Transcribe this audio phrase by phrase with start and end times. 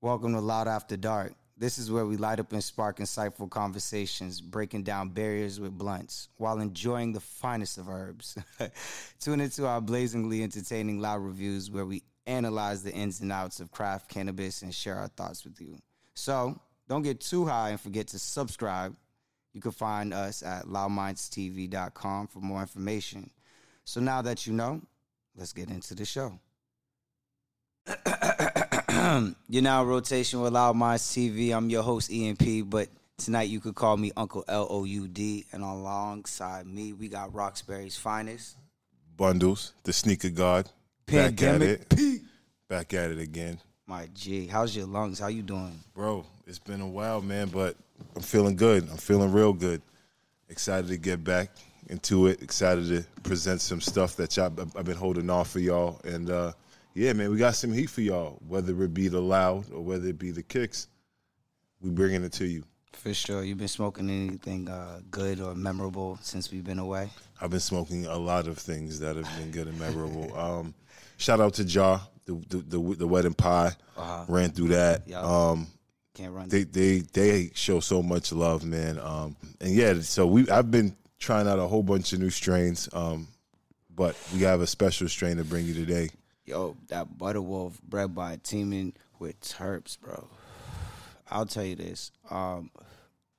[0.00, 1.32] Welcome to Loud After Dark.
[1.56, 6.28] This is where we light up and spark insightful conversations, breaking down barriers with blunts
[6.36, 8.38] while enjoying the finest of herbs.
[9.20, 13.72] Tune into our blazingly entertaining loud reviews where we analyze the ins and outs of
[13.72, 15.76] craft cannabis and share our thoughts with you.
[16.14, 18.94] So don't get too high and forget to subscribe.
[19.52, 23.30] You can find us at loudmindstv.com for more information.
[23.84, 24.80] So now that you know,
[25.36, 26.38] let's get into the show.
[29.48, 31.54] You're now in rotation with Loud Minds TV.
[31.54, 35.44] I'm your host, EMP, but tonight you could call me Uncle L O U D.
[35.52, 38.56] And alongside me, we got Roxbury's finest.
[39.16, 40.68] Bundles, the sneaker god.
[41.06, 42.22] Pandemic Back at it.
[42.68, 43.60] Back at it again.
[43.86, 45.20] My G, how's your lungs?
[45.20, 45.78] How you doing?
[45.94, 47.76] Bro, it's been a while, man, but
[48.16, 48.88] I'm feeling good.
[48.90, 49.80] I'm feeling real good.
[50.48, 51.50] Excited to get back
[51.88, 52.42] into it.
[52.42, 56.00] Excited to present some stuff that y'all, I've been holding off for y'all.
[56.02, 56.52] And uh,
[56.98, 58.38] yeah, man, we got some heat for y'all.
[58.46, 60.88] Whether it be the loud or whether it be the kicks,
[61.80, 62.64] we bringing it to you.
[62.92, 63.44] For sure.
[63.44, 67.08] You been smoking anything uh, good or memorable since we've been away?
[67.40, 70.32] I've been smoking a lot of things that have been good and memorable.
[70.38, 70.74] Um,
[71.18, 73.72] shout out to Jaw, the the, the, the wedding pie.
[73.96, 74.24] Uh-huh.
[74.26, 75.06] Ran through that.
[75.08, 75.24] Yup.
[75.24, 75.66] Um,
[76.14, 76.48] Can't run.
[76.48, 78.98] they they they show so much love, man.
[78.98, 82.88] Um, and yeah, so we I've been trying out a whole bunch of new strains,
[82.92, 83.28] um,
[83.94, 86.08] but we have a special strain to bring you today.
[86.48, 90.26] Yo, that Butterwolf bred by teaming with Terps, bro.
[91.30, 92.10] I'll tell you this.
[92.30, 92.70] Um,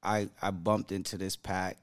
[0.03, 1.77] I I bumped into this pack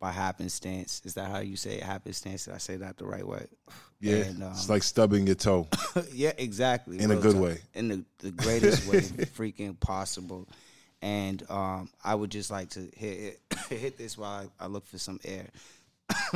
[0.00, 1.02] by happenstance.
[1.04, 1.84] Is that how you say it?
[1.84, 2.46] Happenstance?
[2.46, 3.46] Did I say that the right way?
[4.00, 5.68] Yeah, And, um, it's like stubbing your toe.
[6.12, 6.98] yeah, exactly.
[6.98, 7.58] In a good way.
[7.74, 9.00] In the, the greatest way
[9.36, 10.48] freaking possible.
[11.00, 14.98] And um, I would just like to hit hit this while I, I look for
[14.98, 15.46] some air.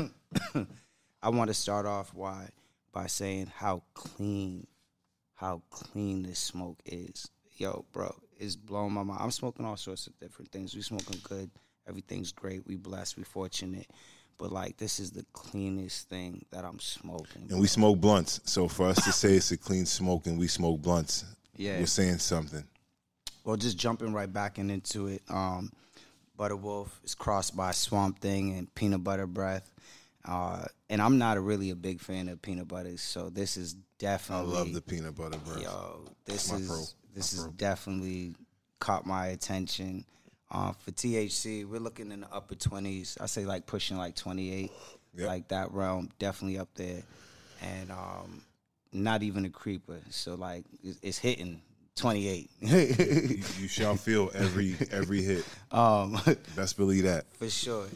[1.20, 2.50] I want to start off why
[2.92, 4.66] by saying how clean,
[5.34, 7.28] how clean this smoke is.
[7.56, 9.20] Yo, bro, it's blowing my mind.
[9.22, 10.74] I'm smoking all sorts of different things.
[10.74, 11.50] We smoking good.
[11.88, 12.66] Everything's great.
[12.66, 13.16] We blessed.
[13.16, 13.86] We fortunate.
[14.38, 17.46] But like this is the cleanest thing that I'm smoking.
[17.50, 18.40] And we smoke blunts.
[18.44, 21.24] So for us to say it's a clean smoke and we smoke blunts,
[21.56, 21.78] Yeah.
[21.78, 22.64] we're saying something.
[23.44, 25.22] Well, just jumping right back in into it.
[25.28, 25.72] Um,
[26.38, 29.70] Butterwolf is crossed by Swamp Thing and Peanut Butter Breath.
[30.24, 33.74] Uh, and I'm not a really a big fan of peanut butter, so this is
[33.74, 35.62] I definitely love the peanut butter bread.
[35.62, 36.04] yo.
[36.26, 36.78] This My is pro.
[37.14, 37.52] this My is pro.
[37.52, 38.34] definitely
[38.78, 40.04] caught my attention.
[40.50, 43.16] Uh, for THC, we're looking in the upper 20s.
[43.20, 44.70] I say like pushing like 28,
[45.16, 45.26] Yep.
[45.26, 47.02] like that realm, definitely up there,
[47.62, 48.42] and um,
[48.92, 49.98] not even a creeper.
[50.10, 51.62] So like it's, it's hitting
[51.96, 52.50] 28.
[52.60, 55.44] You, you shall feel every every hit.
[55.72, 56.18] um,
[56.56, 57.24] Best believe that.
[57.38, 57.86] for sure.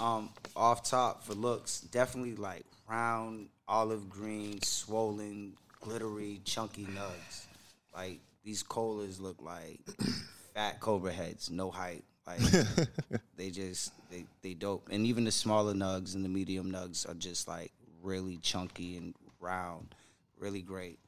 [0.00, 7.46] Um, off top for looks, definitely like round, olive green, swollen, glittery, chunky nugs.
[7.94, 9.80] Like these colas look like
[10.54, 12.04] fat cobra heads, no height.
[12.26, 12.40] Like
[13.36, 14.88] they just they they dope.
[14.90, 17.72] And even the smaller nugs and the medium nugs are just like
[18.02, 19.94] really chunky and round,
[20.38, 20.98] really great.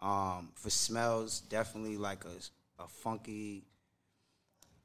[0.00, 3.64] Um, for smells, definitely like a a funky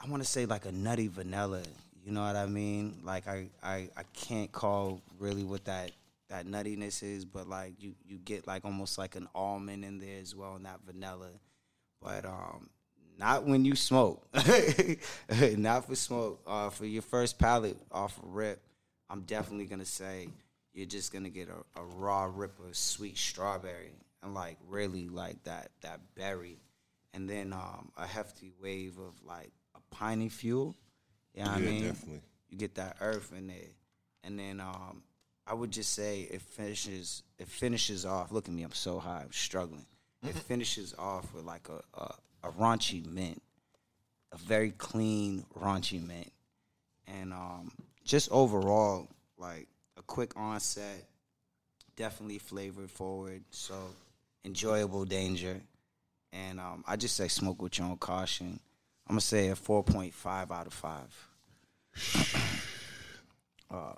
[0.04, 1.62] I want to say like a nutty vanilla.
[2.04, 3.00] You know what I mean?
[3.04, 5.92] Like I, I, I can't call really what that
[6.30, 10.20] that nuttiness is, but like you you get like almost like an almond in there
[10.20, 11.30] as well, and that vanilla.
[12.02, 12.70] But um,
[13.20, 14.26] not when you smoke.
[15.58, 16.42] not for smoke.
[16.48, 18.62] Uh, for your first palate off a rip,
[19.10, 20.30] I'm definitely gonna say
[20.74, 23.92] you're just gonna get a, a raw rip of sweet strawberry
[24.24, 26.58] and like really like that that berry,
[27.14, 30.76] and then um, a hefty wave of like a piney fuel.
[31.36, 31.84] You know what I Yeah, mean?
[31.88, 32.22] definitely.
[32.50, 33.72] You get that earth in there,
[34.24, 35.04] and then um,
[35.48, 37.24] I would just say it finishes.
[37.40, 38.32] It finishes off.
[38.32, 39.86] Look at me, I'm so high, I'm struggling.
[40.24, 43.42] It finishes off with like a, a a raunchy mint,
[44.32, 46.32] a very clean raunchy mint,
[47.08, 47.72] and um,
[48.04, 49.68] just overall like
[49.98, 51.06] a quick onset,
[51.96, 53.76] definitely flavored forward, so
[54.44, 55.62] enjoyable danger,
[56.34, 58.60] and um, I just say smoke with your own caution.
[59.12, 61.30] I'm gonna say a 4.5 out of five.
[63.70, 63.96] uh,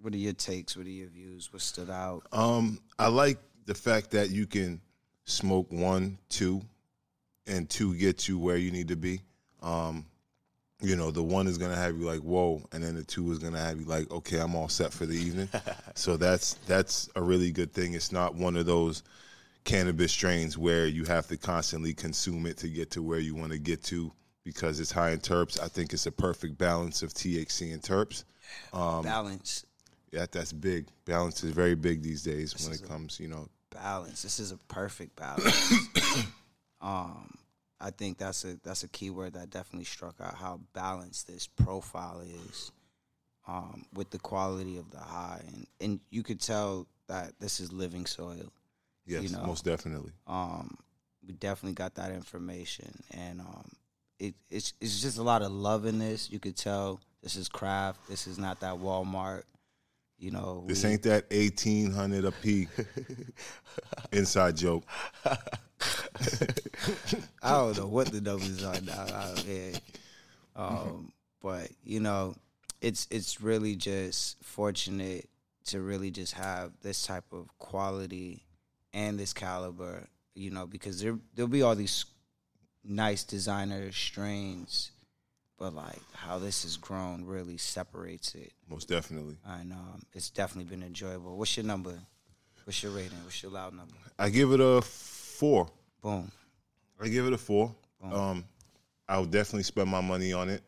[0.00, 0.76] what are your takes?
[0.76, 1.52] What are your views?
[1.52, 2.24] What stood out?
[2.32, 4.80] Um, I like the fact that you can
[5.22, 6.62] smoke one, two,
[7.46, 9.20] and two gets you where you need to be.
[9.62, 10.04] Um,
[10.80, 13.38] you know, the one is gonna have you like whoa, and then the two is
[13.38, 15.48] gonna have you like okay, I'm all set for the evening.
[15.94, 17.94] so that's that's a really good thing.
[17.94, 19.04] It's not one of those
[19.62, 23.52] cannabis strains where you have to constantly consume it to get to where you want
[23.52, 24.10] to get to
[24.46, 25.60] because it's high in terps.
[25.60, 28.22] I think it's a perfect balance of THC and terps.
[28.72, 29.66] Um, balance,
[30.12, 30.86] Yeah, that's big.
[31.04, 33.48] Balance is very big these days when it comes, you know.
[33.70, 34.22] balance.
[34.22, 35.72] This is a perfect balance.
[36.80, 37.36] um,
[37.80, 41.48] I think that's a that's a key word that definitely struck out how balanced this
[41.48, 42.70] profile is
[43.48, 47.72] um, with the quality of the high, and and you could tell that this is
[47.72, 48.52] living soil.
[49.06, 49.44] Yes, You know.
[49.44, 50.12] most definitely.
[50.28, 50.78] Um,
[51.26, 53.72] we definitely got that information, and um,
[54.18, 56.30] it, it's it's just a lot of love in this.
[56.30, 58.08] You could tell this is craft.
[58.08, 59.42] This is not that Walmart.
[60.18, 62.68] You know, This we- ain't that eighteen hundred a p.
[64.12, 64.84] Inside joke.
[67.42, 69.72] I don't know what the numbers are now out here.
[70.54, 72.34] Um, but you know,
[72.80, 75.28] it's it's really just fortunate
[75.66, 78.44] to really just have this type of quality
[78.94, 80.06] and this caliber.
[80.34, 82.06] You know, because there there'll be all these
[82.88, 84.92] nice designer strains,
[85.58, 88.52] but like how this has grown really separates it.
[88.68, 89.36] Most definitely.
[89.46, 91.36] And um, it's definitely been enjoyable.
[91.36, 91.94] What's your number?
[92.64, 93.18] What's your rating?
[93.24, 93.94] What's your loud number?
[94.18, 95.68] I give it a four.
[96.02, 96.30] Boom.
[97.00, 97.74] I give it a four.
[98.02, 98.44] Um,
[99.08, 100.62] I would definitely spend my money on it.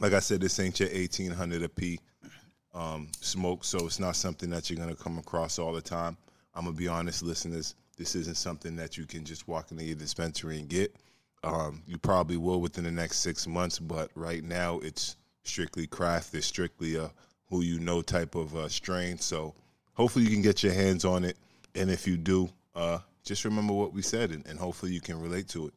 [0.00, 2.00] Like I said, this ain't your eighteen hundred a p
[2.74, 6.16] um, smoke, so it's not something that you're gonna come across all the time.
[6.54, 7.74] I'm gonna be honest, listeners.
[7.96, 10.94] This isn't something that you can just walk into your dispensary and get.
[11.44, 16.34] Um, you probably will within the next six months, but right now it's strictly craft.
[16.34, 17.10] It's strictly a
[17.48, 19.18] who you know type of uh, strain.
[19.18, 19.54] So
[19.94, 21.36] hopefully you can get your hands on it,
[21.74, 25.20] and if you do, uh, just remember what we said, and, and hopefully you can
[25.20, 25.74] relate to it.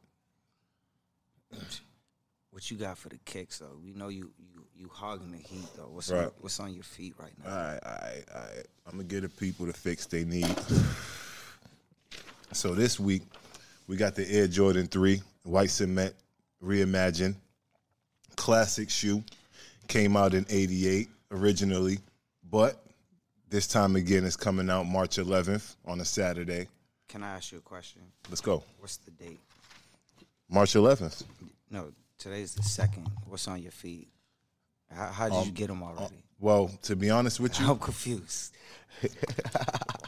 [2.51, 3.77] What you got for the kicks though?
[3.83, 5.89] We know you you you hogging the heat though.
[5.91, 6.25] What's Right.
[6.25, 7.49] on, what's on your feet right now?
[7.51, 8.65] All right, all right, all right.
[8.85, 10.55] I'm gonna get the people the fix they need.
[12.55, 13.23] So this week
[13.87, 16.13] we got the Air Jordan 3 white cement
[16.63, 17.35] reimagined
[18.35, 19.23] classic shoe.
[19.87, 21.99] Came out in 88 originally,
[22.49, 22.81] but
[23.49, 26.67] this time again it's coming out March 11th on a Saturday.
[27.07, 28.01] Can I ask you a question?
[28.29, 28.63] Let's go.
[28.79, 29.39] What's the date?
[30.49, 31.23] March 11th.
[31.69, 33.07] No, today's the second.
[33.27, 34.07] What's on your feet?
[34.91, 36.05] How, how did you um, get them already?
[36.05, 38.55] Uh, well, to be honest with you, I'm confused.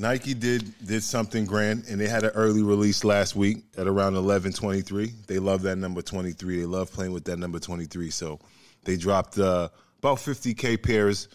[0.00, 4.16] Nike did did something grand, and they had an early release last week at around
[4.16, 5.12] eleven twenty three.
[5.26, 6.58] They love that number twenty three.
[6.58, 8.08] They love playing with that number twenty three.
[8.08, 8.40] So
[8.84, 9.68] they dropped uh,
[9.98, 11.28] about fifty k pairs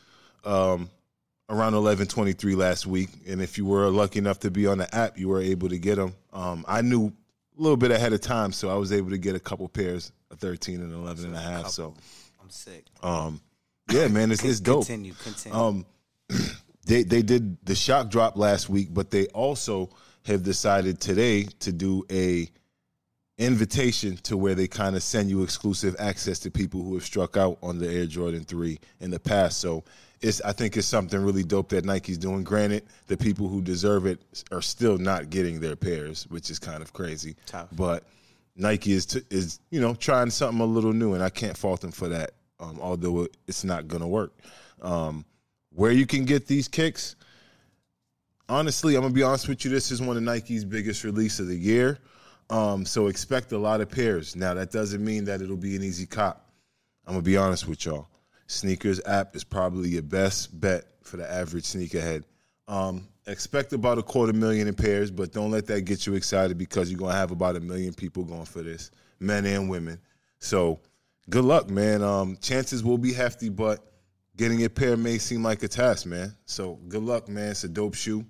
[0.43, 0.89] um,
[1.47, 3.09] around eleven twenty three last week.
[3.27, 5.77] And if you were lucky enough to be on the app, you were able to
[5.77, 6.15] get them.
[6.33, 7.13] Um, I knew
[7.57, 10.11] a little bit ahead of time, so I was able to get a couple pairs,
[10.31, 11.67] a thirteen and eleven and a half.
[11.67, 11.93] So
[12.41, 12.85] I'm sick.
[13.03, 13.41] um,
[13.91, 14.87] yeah, man, it's, it's dope.
[14.87, 15.13] Continue.
[15.23, 15.85] Continue.
[16.85, 19.89] They they did the shock drop last week, but they also
[20.25, 22.49] have decided today to do a
[23.37, 27.35] invitation to where they kind of send you exclusive access to people who have struck
[27.35, 29.59] out on the Air Jordan 3 in the past.
[29.59, 29.83] So
[30.21, 32.43] it's I think it's something really dope that Nike's doing.
[32.43, 34.21] Granted, the people who deserve it
[34.51, 37.35] are still not getting their pairs, which is kind of crazy.
[37.45, 37.67] Tough.
[37.73, 38.03] But
[38.55, 41.81] Nike is t- is you know trying something a little new, and I can't fault
[41.81, 42.31] them for that.
[42.59, 44.31] Um, although it's not gonna work.
[44.81, 45.25] Um,
[45.75, 47.15] where you can get these kicks,
[48.49, 49.71] honestly, I'm gonna be honest with you.
[49.71, 51.99] This is one of Nike's biggest release of the year.
[52.49, 54.35] Um, so expect a lot of pairs.
[54.35, 56.49] Now that doesn't mean that it'll be an easy cop.
[57.05, 58.07] I'm gonna be honest with y'all.
[58.47, 62.23] Sneakers app is probably your best bet for the average sneakerhead.
[62.67, 66.57] Um, expect about a quarter million in pairs, but don't let that get you excited
[66.57, 69.99] because you're gonna have about a million people going for this, men and women.
[70.39, 70.79] So
[71.29, 72.01] good luck, man.
[72.01, 73.94] Um, chances will be hefty, but
[74.37, 76.35] getting a pair may seem like a task, man.
[76.45, 77.51] So good luck, man.
[77.51, 78.25] It's a dope shoe.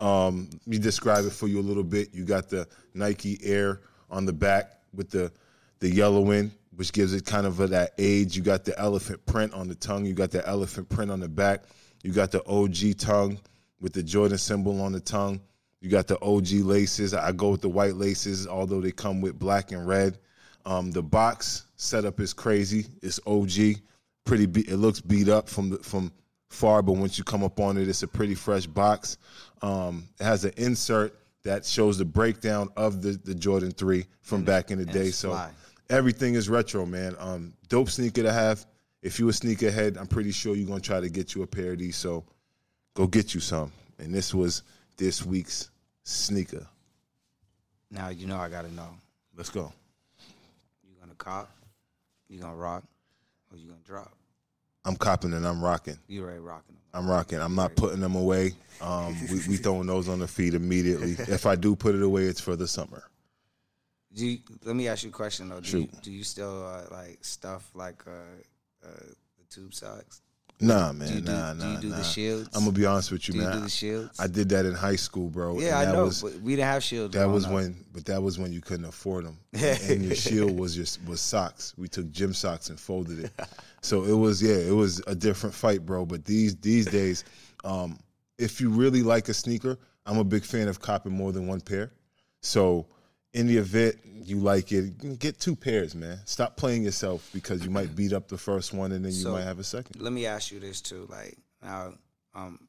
[0.00, 2.12] Um, let me describe it for you a little bit.
[2.12, 3.80] You got the Nike Air
[4.10, 5.32] on the back with the
[5.80, 8.36] the yellowing, which gives it kind of a, that age.
[8.36, 10.04] You got the elephant print on the tongue.
[10.04, 11.64] You got the elephant print on the back.
[12.02, 13.38] You got the OG tongue
[13.80, 15.40] with the Jordan symbol on the tongue.
[15.80, 17.12] You got the OG laces.
[17.12, 20.18] I go with the white laces, although they come with black and red.
[20.64, 22.86] Um, the box setup is crazy.
[23.02, 23.82] It's OG.
[24.24, 24.46] Pretty.
[24.46, 26.12] Be- it looks beat up from the, from
[26.48, 29.18] far, but once you come up on it, it's a pretty fresh box.
[29.62, 34.44] Um, it has an insert that shows the breakdown of the, the Jordan 3 from
[34.44, 35.10] back in the day.
[35.10, 35.50] So fly.
[35.90, 37.14] everything is retro, man.
[37.18, 38.64] Um, dope sneaker to have.
[39.02, 41.72] If you a sneakerhead, I'm pretty sure you're gonna try to get you a pair
[41.72, 41.96] of these.
[41.96, 42.24] So
[42.94, 43.70] go get you some.
[43.98, 44.62] And this was
[44.96, 45.70] this week's
[46.04, 46.66] sneaker.
[47.90, 48.88] now you know I gotta know.
[49.36, 49.72] Let's go.
[50.82, 51.50] You gonna cop?
[52.28, 52.84] You gonna rock?
[53.54, 54.12] Or you gonna drop?
[54.84, 55.96] I'm copping and I'm rocking.
[56.08, 56.82] You're already rocking them.
[56.92, 57.38] I'm rocking.
[57.38, 58.52] I'm not putting them away.
[58.80, 61.12] Um, we, we throwing those on the feet immediately.
[61.28, 63.04] If I do put it away, it's for the summer.
[64.12, 65.60] Do you, let me ask you a question though.
[65.60, 68.88] Do you, do you still uh, like stuff like uh, uh,
[69.38, 70.20] the tube socks?
[70.60, 71.08] Nah, man.
[71.08, 71.96] Do you do, nah, do nah, you do nah.
[71.96, 72.48] the shields?
[72.54, 73.56] I'm gonna be honest with you, do you man.
[73.56, 74.20] do the shields?
[74.20, 75.58] I did that in high school, bro.
[75.58, 77.14] yeah, and I know, Was, but we didn't have shields.
[77.14, 80.74] that was when, but that was when you couldn't afford them, and your shield was
[80.74, 81.74] just was socks.
[81.76, 83.32] We took gym socks and folded it.
[83.84, 86.06] So it was, yeah, it was a different fight, bro.
[86.06, 87.22] But these these days,
[87.64, 87.98] um,
[88.38, 91.60] if you really like a sneaker, I'm a big fan of copping more than one
[91.60, 91.92] pair.
[92.40, 92.86] So
[93.34, 96.18] in the event you like it, get two pairs, man.
[96.24, 99.32] Stop playing yourself because you might beat up the first one and then you So-
[99.32, 100.00] might have a second.
[100.00, 101.94] Let me ask you this too, like now,
[102.34, 102.66] um,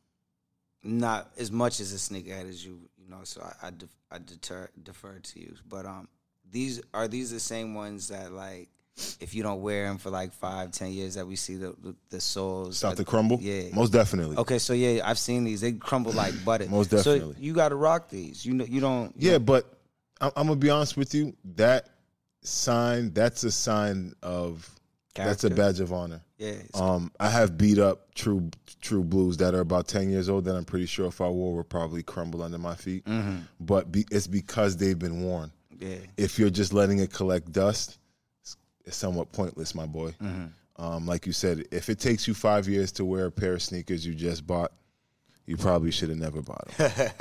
[0.84, 3.22] not as much as a sneakerhead as you, you know.
[3.24, 6.08] So I, I, def- I deter, defer to you, but um,
[6.52, 8.70] these are these the same ones that like,
[9.20, 11.96] if you don't wear them for like five, ten years, that we see the the,
[12.12, 13.40] the soles Start to crumble.
[13.42, 13.64] Yeah.
[13.74, 14.38] most definitely.
[14.38, 15.60] Okay, so yeah, I've seen these.
[15.62, 16.68] They crumble like butter.
[16.70, 17.36] Most So definitely.
[17.40, 18.46] you got to rock these.
[18.46, 19.14] You know, you don't.
[19.18, 19.66] you Yeah, but
[20.22, 21.36] I'm, I'm gonna be honest with you.
[21.56, 21.90] That
[22.42, 24.70] sign, that's a sign of
[25.14, 26.22] that's a badge of honor.
[26.38, 26.56] Yeah.
[26.74, 28.50] Um, I have beat up true
[28.82, 31.56] true blues that are about ten years old that I'm pretty sure if I wore
[31.56, 33.06] would probably crumble under my feet.
[33.06, 33.38] Mm-hmm.
[33.60, 35.52] But be, it's because they've been worn.
[35.80, 35.98] yeah.
[36.18, 37.98] If you're just letting it collect dust,
[38.42, 40.14] it's, it's somewhat pointless, my boy.
[40.22, 40.46] Mm-hmm.
[40.78, 43.62] Um, like you said, if it takes you five years to wear a pair of
[43.62, 44.74] sneakers you just bought,
[45.46, 46.92] you probably should have never bought them.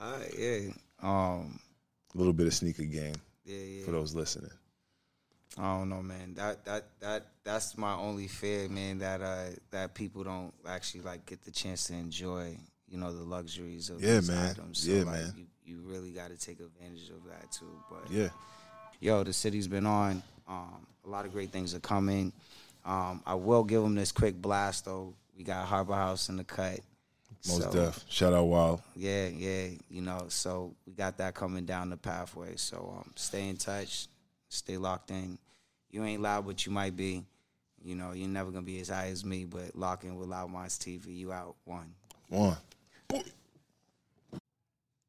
[0.00, 0.34] All right.
[0.38, 0.60] Yeah.
[1.02, 1.58] Um.
[2.14, 3.56] a little bit of sneaker game Yeah.
[3.58, 3.84] Yeah.
[3.84, 4.50] for those listening.
[5.58, 6.34] I don't know, man.
[6.34, 8.98] That that that that's my only fear, man.
[8.98, 12.56] That uh that people don't actually like get the chance to enjoy,
[12.88, 14.50] you know, the luxuries of Yeah, these man.
[14.50, 14.78] items.
[14.84, 15.32] So, Yeah, like, man.
[15.36, 17.66] You you really got to take advantage of that too.
[17.90, 18.28] But Yeah.
[19.00, 20.22] yo, the city's been on.
[20.48, 22.32] Um, a lot of great things are coming.
[22.84, 25.14] Um, I will give them this quick blast though.
[25.36, 26.80] We got Harbor House in the cut.
[27.48, 28.04] Most So, def.
[28.08, 28.82] Shout out Wild.
[28.94, 32.54] Yeah, yeah, you know, so we got that coming down the pathway.
[32.56, 34.06] So um, stay in touch,
[34.48, 35.38] stay locked in.
[35.90, 37.24] You ain't loud, but you might be.
[37.84, 40.50] You know, you're never gonna be as high as me, but lock in with Loud
[40.50, 41.16] Minds TV.
[41.16, 41.92] You out one.
[42.28, 42.56] One.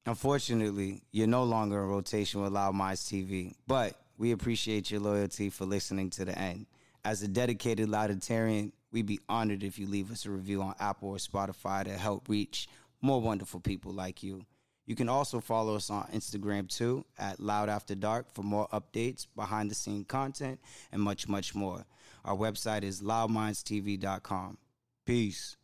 [0.05, 5.49] Unfortunately, you're no longer in rotation with Loud Minds TV, but we appreciate your loyalty
[5.49, 6.65] for listening to the end.
[7.05, 11.09] As a dedicated Louditarian, we'd be honored if you leave us a review on Apple
[11.09, 12.69] or Spotify to help reach
[13.01, 14.45] more wonderful people like you.
[14.85, 19.25] You can also follow us on Instagram too at Loud After Dark for more updates,
[19.35, 20.59] behind the scene content,
[20.91, 21.85] and much, much more.
[22.23, 24.57] Our website is loudmindstv.com.
[25.05, 25.57] Peace.